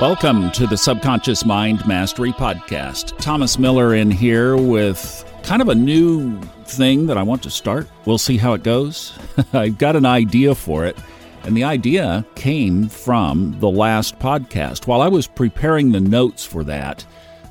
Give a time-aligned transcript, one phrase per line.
[0.00, 3.18] Welcome to the Subconscious Mind Mastery Podcast.
[3.18, 7.88] Thomas Miller in here with kind of a new thing that I want to start.
[8.04, 9.18] We'll see how it goes.
[9.52, 10.96] I've got an idea for it,
[11.42, 14.86] and the idea came from the last podcast.
[14.86, 17.04] While I was preparing the notes for that,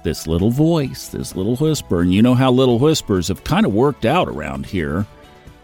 [0.05, 3.73] this little voice, this little whisper, and you know how little whispers have kind of
[3.73, 5.05] worked out around here,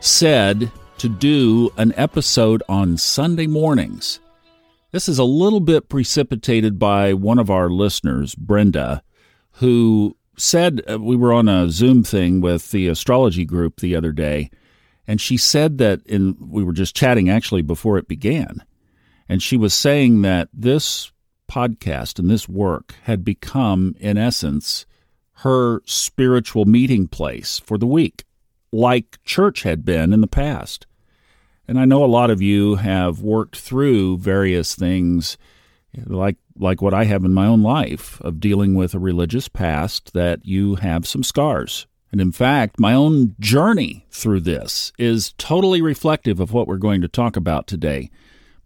[0.02, 4.20] said to do an episode on Sunday mornings.
[4.94, 9.01] This is a little bit precipitated by one of our listeners, Brenda,
[9.54, 14.11] who said uh, we were on a Zoom thing with the astrology group the other
[14.11, 14.51] day,
[15.07, 18.64] and she said that in we were just chatting actually before it began,
[19.28, 21.12] and she was saying that this
[21.50, 24.86] podcast and this work had become, in essence,
[25.37, 28.25] her spiritual meeting place for the week,
[28.71, 30.86] like church had been in the past.
[31.67, 35.38] And I know a lot of you have worked through various things
[36.05, 40.14] like like what I have in my own life of dealing with a religious past
[40.14, 41.88] that you have some scars.
[42.11, 47.02] And in fact, my own journey through this is totally reflective of what we're going
[47.02, 48.11] to talk about today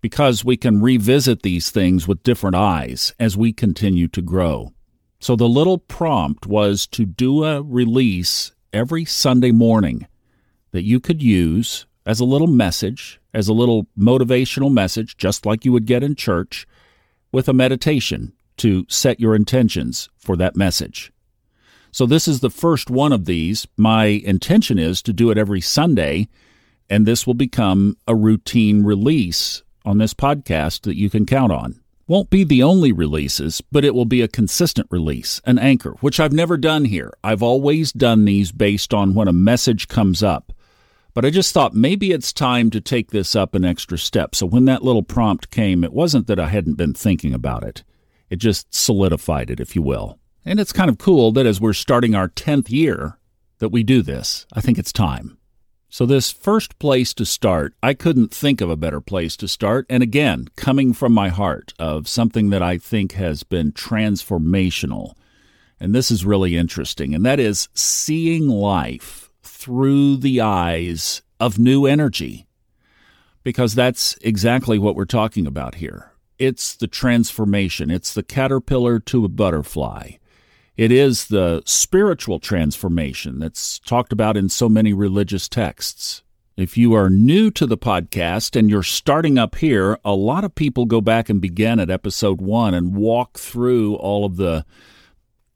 [0.01, 4.73] because we can revisit these things with different eyes as we continue to grow.
[5.19, 10.07] So the little prompt was to do a release every Sunday morning
[10.71, 15.65] that you could use as a little message, as a little motivational message, just like
[15.65, 16.65] you would get in church,
[17.33, 21.11] with a meditation to set your intentions for that message.
[21.91, 23.67] So, this is the first one of these.
[23.75, 26.29] My intention is to do it every Sunday,
[26.89, 31.81] and this will become a routine release on this podcast that you can count on.
[32.07, 36.21] Won't be the only releases, but it will be a consistent release, an anchor, which
[36.21, 37.11] I've never done here.
[37.21, 40.53] I've always done these based on when a message comes up.
[41.17, 44.35] But I just thought maybe it's time to take this up an extra step.
[44.35, 47.83] So when that little prompt came, it wasn't that I hadn't been thinking about it.
[48.29, 50.19] It just solidified it, if you will.
[50.45, 53.17] And it's kind of cool that as we're starting our 10th year
[53.57, 54.45] that we do this.
[54.53, 55.39] I think it's time.
[55.89, 59.87] So, this first place to start, I couldn't think of a better place to start.
[59.89, 65.15] And again, coming from my heart of something that I think has been transformational.
[65.79, 71.85] And this is really interesting, and that is seeing life through the eyes of new
[71.85, 72.47] energy.
[73.43, 76.11] Because that's exactly what we're talking about here.
[76.37, 80.11] It's the transformation, it's the caterpillar to a butterfly.
[80.75, 86.21] It is the spiritual transformation that's talked about in so many religious texts.
[86.55, 90.53] If you are new to the podcast and you're starting up here, a lot of
[90.53, 94.65] people go back and begin at episode one and walk through all of the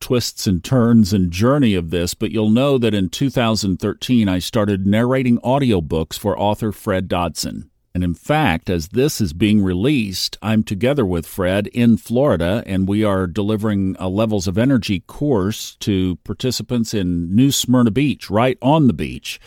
[0.01, 4.85] twists and turns and journey of this, but you'll know that in 2013 I started
[4.85, 7.69] narrating audiobooks for author Fred Dodson.
[7.93, 12.87] And in fact, as this is being released, I'm together with Fred in Florida, and
[12.87, 18.57] we are delivering a Levels of Energy course to participants in New Smyrna Beach, right
[18.61, 19.39] on the beach.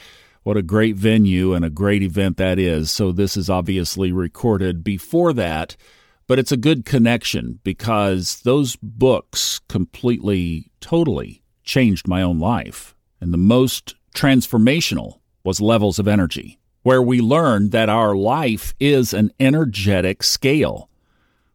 [0.42, 2.90] What a great venue and a great event that is.
[2.90, 5.74] So, this is obviously recorded before that
[6.26, 12.94] but it's a good connection because those books completely, totally changed my own life.
[13.20, 19.12] And the most transformational was Levels of Energy, where we learned that our life is
[19.12, 20.88] an energetic scale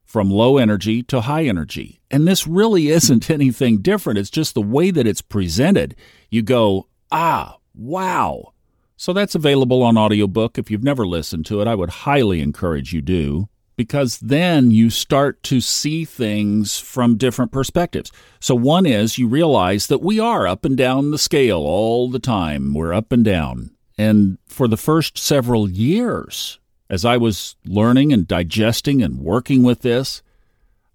[0.04, 2.00] from low energy to high energy.
[2.10, 4.20] And this really isn't anything different.
[4.20, 5.96] It's just the way that it's presented.
[6.30, 8.54] You go, ah, wow.
[8.98, 10.58] So that's available on audiobook.
[10.58, 13.48] If you've never listened to it, I would highly encourage you do
[13.80, 18.12] because then you start to see things from different perspectives.
[18.42, 22.20] So, one is you realize that we are up and down the scale all the
[22.20, 22.74] time.
[22.74, 23.72] We're up and down.
[23.98, 26.60] And for the first several years,
[26.90, 30.24] as I was learning and digesting and working with this,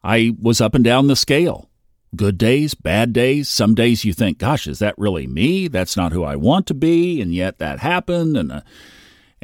[0.03, 1.71] I was up and down the scale.
[2.15, 3.49] Good days, bad days.
[3.49, 5.69] Some days you think, gosh, is that really me?
[5.69, 7.23] That's not who I want to be.
[7.23, 8.37] And yet that happened.
[8.37, 8.61] And, uh,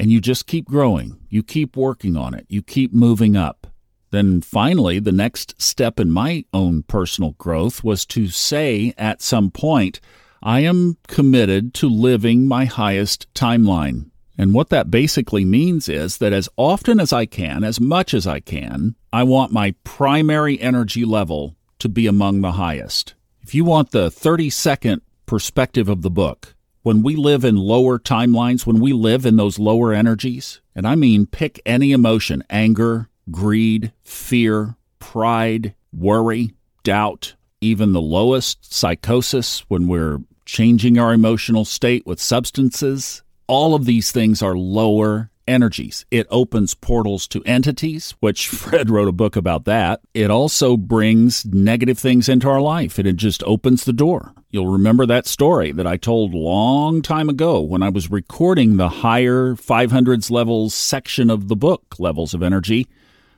[0.00, 1.18] and you just keep growing.
[1.28, 2.46] You keep working on it.
[2.48, 3.66] You keep moving up.
[4.12, 9.50] Then finally, the next step in my own personal growth was to say at some
[9.50, 10.00] point,
[10.42, 14.10] I am committed to living my highest timeline.
[14.38, 18.26] And what that basically means is that as often as I can, as much as
[18.26, 23.14] I can, I want my primary energy level to be among the highest.
[23.42, 27.98] If you want the 30 second perspective of the book, when we live in lower
[27.98, 33.08] timelines, when we live in those lower energies, and I mean pick any emotion anger,
[33.30, 42.06] greed, fear, pride, worry, doubt, even the lowest psychosis when we're changing our emotional state
[42.06, 46.06] with substances, all of these things are lower energies.
[46.10, 50.00] It opens portals to entities, which Fred wrote a book about that.
[50.14, 54.32] It also brings negative things into our life and it just opens the door.
[54.50, 58.88] You'll remember that story that I told long time ago when I was recording the
[58.88, 62.88] higher 500s levels section of the book, Levels of Energy.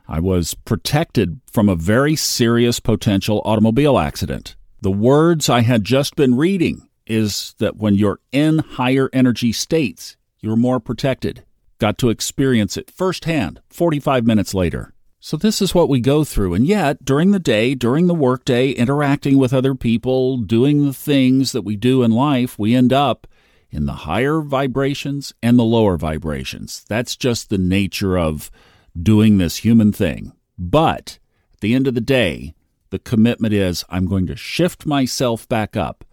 [0.07, 4.55] I was protected from a very serious potential automobile accident.
[4.81, 10.17] The words I had just been reading is that when you're in higher energy states,
[10.39, 11.43] you're more protected.
[11.83, 14.93] Got to experience it firsthand 45 minutes later.
[15.19, 16.53] So, this is what we go through.
[16.53, 21.51] And yet, during the day, during the workday, interacting with other people, doing the things
[21.51, 23.27] that we do in life, we end up
[23.69, 26.85] in the higher vibrations and the lower vibrations.
[26.87, 28.49] That's just the nature of
[28.97, 30.31] doing this human thing.
[30.57, 31.19] But
[31.53, 32.55] at the end of the day,
[32.91, 36.05] the commitment is I'm going to shift myself back up,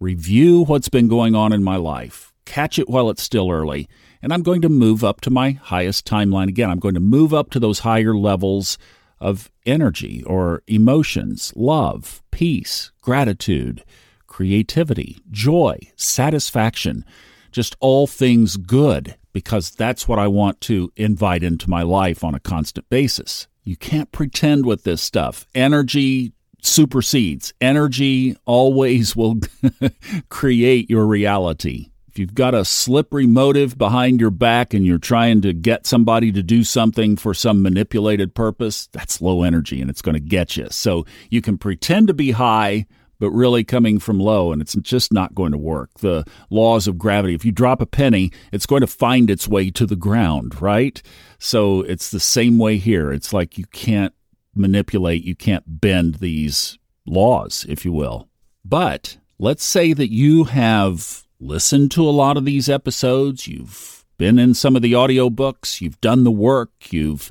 [0.00, 3.90] review what's been going on in my life, catch it while it's still early,
[4.22, 6.70] and I'm going to move up to my highest timeline again.
[6.70, 8.78] I'm going to move up to those higher levels
[9.20, 13.84] of energy or emotions, love, peace, gratitude,
[14.26, 17.04] creativity, joy, satisfaction,
[17.50, 22.34] just all things good, because that's what I want to invite into my life on
[22.34, 23.46] a constant basis.
[23.64, 25.46] You can't pretend with this stuff.
[25.54, 26.32] Energy
[26.62, 29.40] supersedes, energy always will
[30.28, 35.52] create your reality you've got a slippery motive behind your back and you're trying to
[35.52, 40.14] get somebody to do something for some manipulated purpose, that's low energy and it's going
[40.14, 40.66] to get you.
[40.70, 42.86] So you can pretend to be high,
[43.20, 45.90] but really coming from low, and it's just not going to work.
[45.98, 49.70] The laws of gravity, if you drop a penny, it's going to find its way
[49.70, 51.02] to the ground, right?
[51.38, 53.12] So it's the same way here.
[53.12, 54.14] It's like you can't
[54.54, 58.28] manipulate, you can't bend these laws, if you will.
[58.64, 64.38] But let's say that you have listened to a lot of these episodes, you've been
[64.38, 67.30] in some of the audiobooks, you've done the work, you've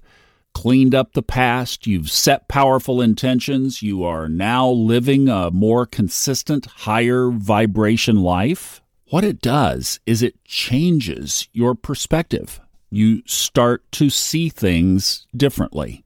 [0.53, 6.65] cleaned up the past, you've set powerful intentions, you are now living a more consistent,
[6.65, 8.81] higher vibration life.
[9.09, 12.59] What it does is it changes your perspective.
[12.89, 16.03] You start to see things differently.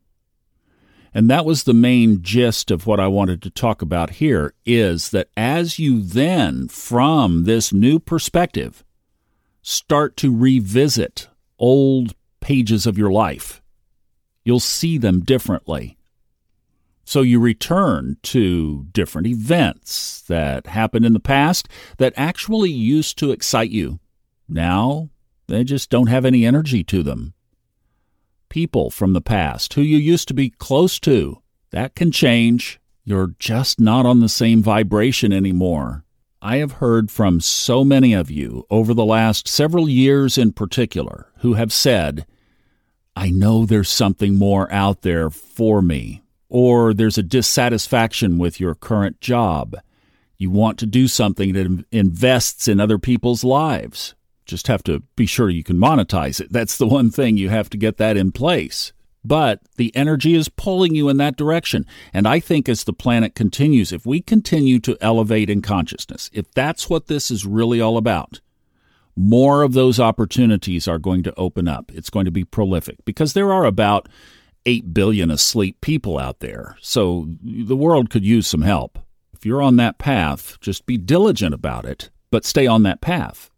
[1.13, 5.09] And that was the main gist of what I wanted to talk about here is
[5.09, 8.83] that as you then, from this new perspective,
[9.61, 11.27] start to revisit
[11.59, 13.61] old pages of your life,
[14.45, 15.97] you'll see them differently.
[17.03, 21.67] So you return to different events that happened in the past
[21.97, 23.99] that actually used to excite you.
[24.47, 25.09] Now,
[25.47, 27.33] they just don't have any energy to them
[28.51, 31.41] people from the past who you used to be close to.
[31.71, 32.81] That can change.
[33.05, 36.03] You're just not on the same vibration anymore.
[36.41, 41.31] I have heard from so many of you over the last several years in particular
[41.37, 42.25] who have said,
[43.15, 48.75] I know there's something more out there for me, or there's a dissatisfaction with your
[48.75, 49.77] current job.
[50.37, 54.13] You want to do something that invests in other people's lives.
[54.51, 56.51] Just have to be sure you can monetize it.
[56.51, 58.91] That's the one thing you have to get that in place.
[59.23, 61.85] But the energy is pulling you in that direction.
[62.13, 66.51] And I think as the planet continues, if we continue to elevate in consciousness, if
[66.51, 68.41] that's what this is really all about,
[69.15, 71.89] more of those opportunities are going to open up.
[71.93, 74.09] It's going to be prolific because there are about
[74.65, 76.75] 8 billion asleep people out there.
[76.81, 78.99] So the world could use some help.
[79.31, 83.49] If you're on that path, just be diligent about it, but stay on that path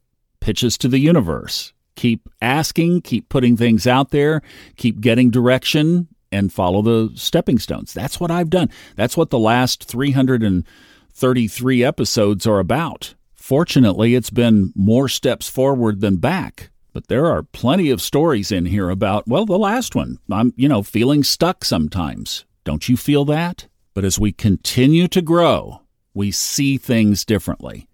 [0.43, 1.71] pitches to the universe.
[1.95, 4.41] Keep asking, keep putting things out there,
[4.75, 7.93] keep getting direction, and follow the stepping stones.
[7.93, 8.69] That's what I've done.
[8.97, 13.15] That's what the last 333 episodes are about.
[13.33, 16.71] Fortunately, it's been more steps forward than back.
[16.91, 20.19] But there are plenty of stories in here about, well, the last one.
[20.29, 22.43] I'm, you know, feeling stuck sometimes.
[22.65, 23.67] Don't you feel that?
[23.93, 25.83] But as we continue to grow,
[26.13, 27.87] we see things differently.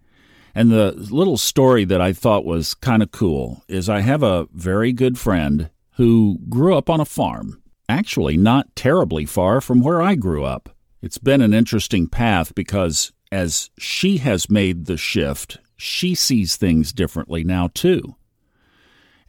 [0.54, 4.48] And the little story that I thought was kind of cool is I have a
[4.52, 10.02] very good friend who grew up on a farm, actually, not terribly far from where
[10.02, 10.70] I grew up.
[11.02, 16.92] It's been an interesting path because as she has made the shift, she sees things
[16.92, 18.16] differently now, too.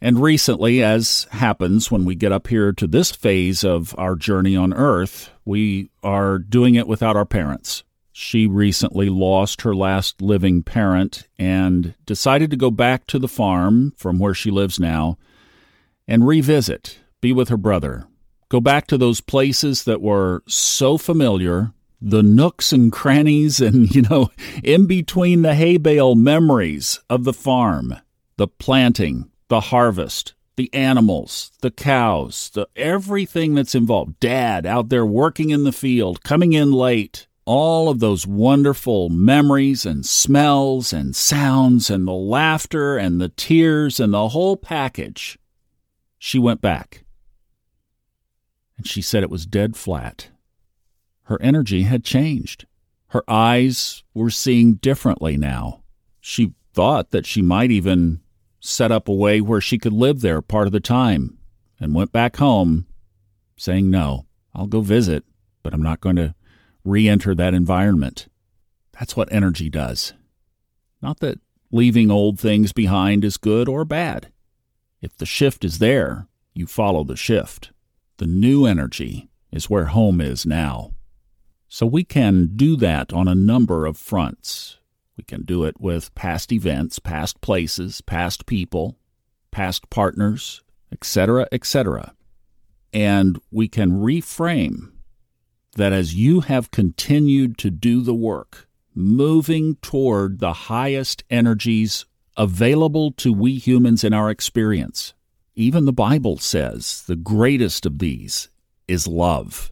[0.00, 4.56] And recently, as happens when we get up here to this phase of our journey
[4.56, 7.84] on Earth, we are doing it without our parents.
[8.12, 13.94] She recently lost her last living parent and decided to go back to the farm
[13.96, 15.16] from where she lives now
[16.06, 18.06] and revisit, be with her brother,
[18.50, 24.02] go back to those places that were so familiar, the nooks and crannies and, you
[24.02, 24.30] know,
[24.62, 27.94] in between the hay bale memories of the farm,
[28.36, 34.20] the planting, the harvest, the animals, the cows, the everything that's involved.
[34.20, 39.84] Dad out there working in the field, coming in late, all of those wonderful memories
[39.84, 45.38] and smells and sounds and the laughter and the tears and the whole package.
[46.18, 47.04] She went back.
[48.78, 50.30] And she said it was dead flat.
[51.24, 52.64] Her energy had changed.
[53.08, 55.82] Her eyes were seeing differently now.
[56.22, 58.22] She thought that she might even
[58.60, 61.36] set up a way where she could live there part of the time
[61.78, 62.86] and went back home
[63.58, 65.24] saying, No, I'll go visit,
[65.62, 66.34] but I'm not going to
[66.84, 68.28] re enter that environment.
[68.98, 70.12] That's what energy does.
[71.00, 74.30] Not that leaving old things behind is good or bad.
[75.00, 77.72] If the shift is there, you follow the shift.
[78.18, 80.92] The new energy is where home is now.
[81.68, 84.78] So we can do that on a number of fronts.
[85.16, 88.98] We can do it with past events, past places, past people,
[89.50, 90.62] past partners,
[90.92, 92.14] etc., etc.
[92.92, 94.92] And we can reframe
[95.76, 102.04] that as you have continued to do the work, moving toward the highest energies
[102.36, 105.14] available to we humans in our experience.
[105.54, 108.48] Even the Bible says the greatest of these
[108.88, 109.70] is love.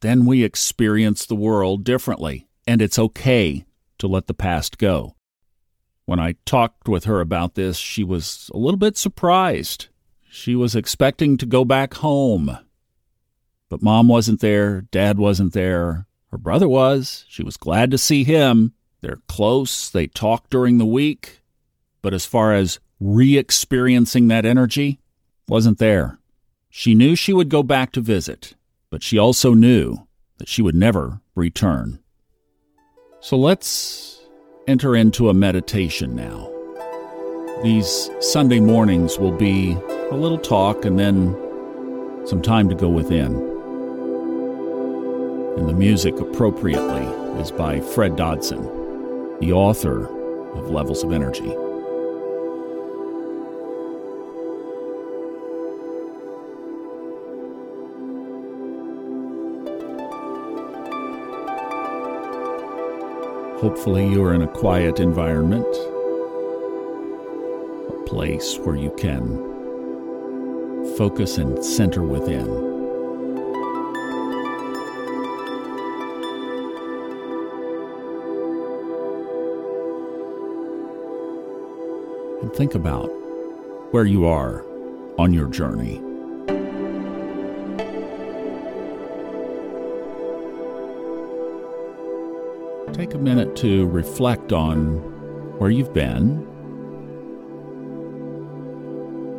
[0.00, 3.64] Then we experience the world differently, and it's okay
[3.98, 5.14] to let the past go.
[6.04, 9.88] When I talked with her about this, she was a little bit surprised.
[10.28, 12.58] She was expecting to go back home
[13.68, 16.06] but mom wasn't there, dad wasn't there.
[16.30, 17.24] Her brother was.
[17.28, 18.72] She was glad to see him.
[19.00, 21.42] They're close, they talk during the week.
[22.02, 24.98] But as far as re experiencing that energy,
[25.48, 26.18] wasn't there.
[26.70, 28.54] She knew she would go back to visit,
[28.90, 30.06] but she also knew
[30.38, 32.00] that she would never return.
[33.20, 34.20] So let's
[34.66, 36.50] enter into a meditation now.
[37.62, 39.72] These Sunday mornings will be
[40.10, 41.36] a little talk and then
[42.26, 43.53] some time to go within
[45.56, 47.04] and the music appropriately
[47.40, 48.62] is by Fred Dodson,
[49.38, 50.06] the author
[50.56, 51.54] of Levels of Energy.
[63.60, 65.66] Hopefully, you're in a quiet environment,
[67.88, 69.54] a place where you can
[70.96, 72.73] focus and center within.
[82.54, 83.08] Think about
[83.90, 84.64] where you are
[85.18, 86.00] on your journey.
[92.92, 94.98] Take a minute to reflect on
[95.58, 96.46] where you've been,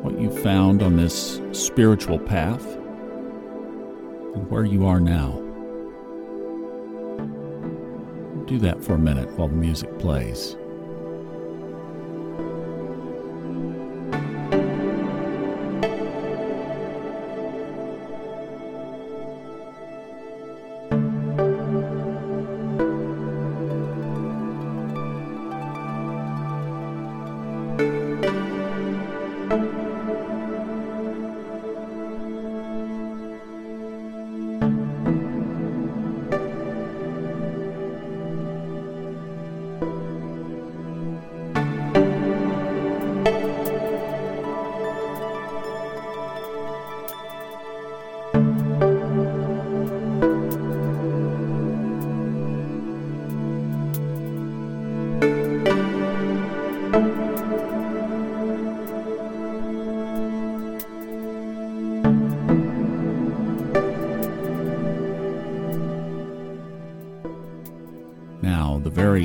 [0.03, 2.65] what you found on this spiritual path,
[4.35, 5.41] and where you are now.
[8.45, 10.57] Do that for a minute while the music plays.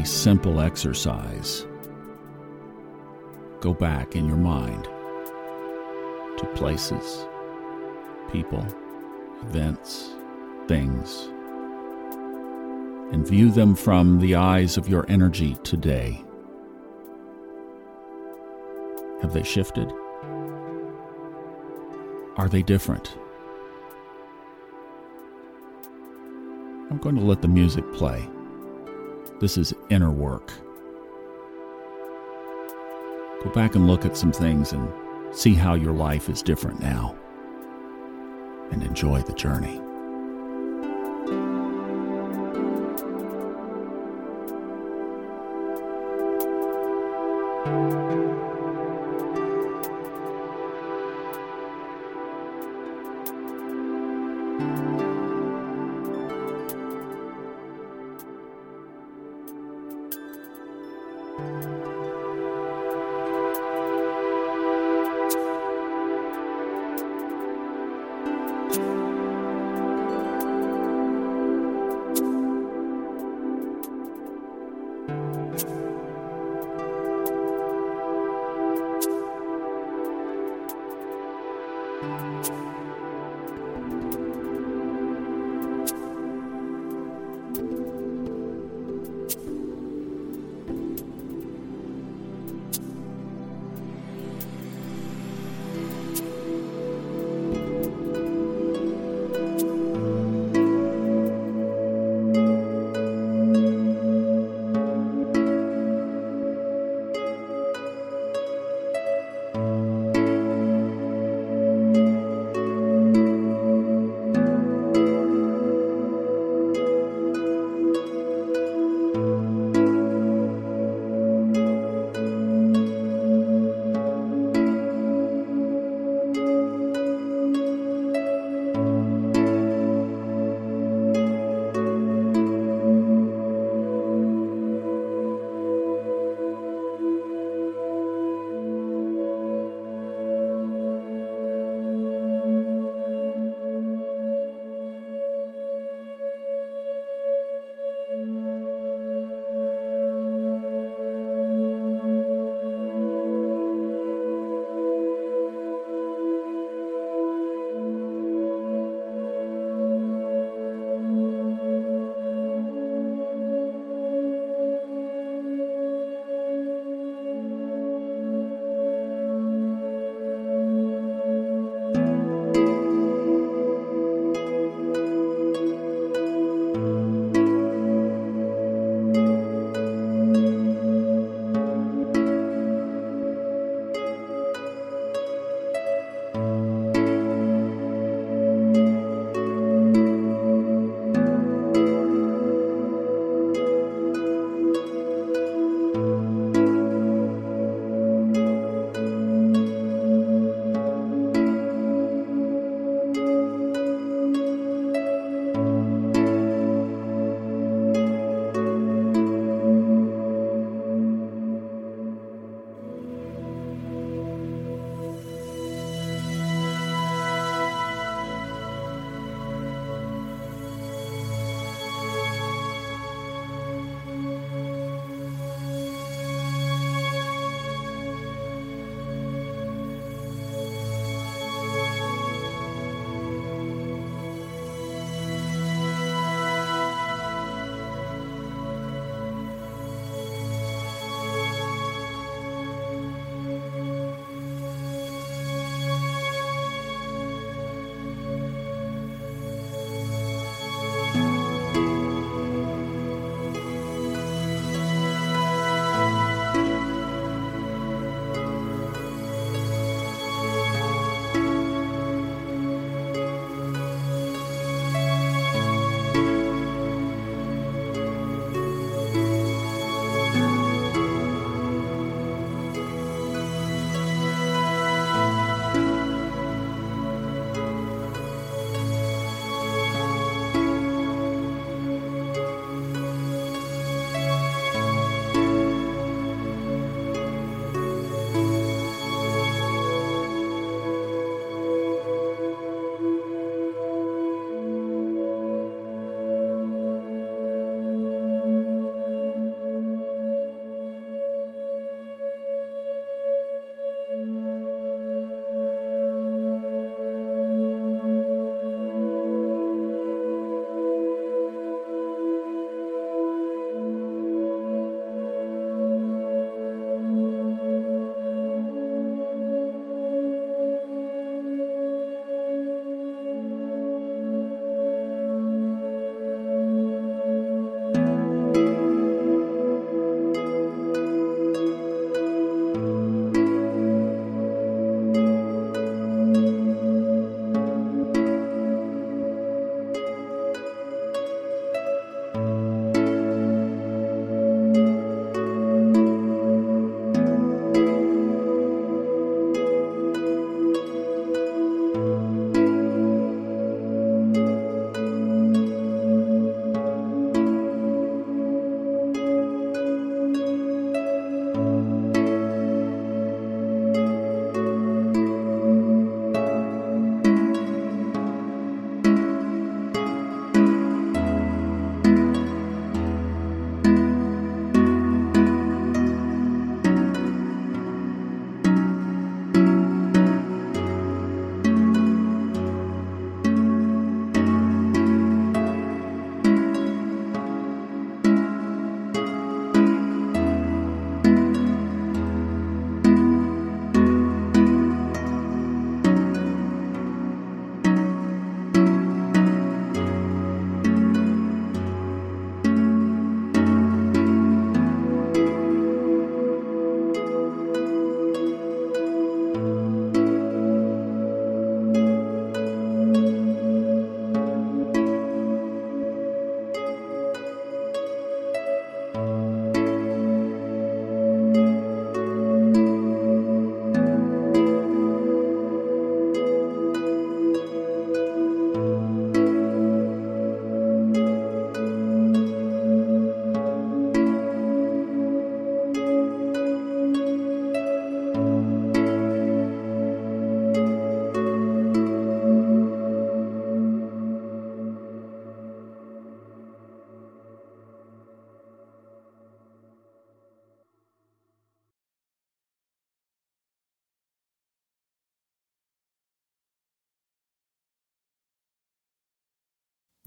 [0.04, 1.66] Simple exercise.
[3.60, 4.84] Go back in your mind
[6.38, 7.26] to places,
[8.32, 8.66] people,
[9.42, 10.14] events,
[10.66, 11.28] things,
[13.12, 16.24] and view them from the eyes of your energy today.
[19.20, 19.92] Have they shifted?
[22.36, 23.16] Are they different?
[26.90, 28.26] I'm going to let the music play.
[29.40, 30.52] This is inner work.
[33.42, 34.86] Go back and look at some things and
[35.32, 37.16] see how your life is different now.
[38.70, 39.80] And enjoy the journey.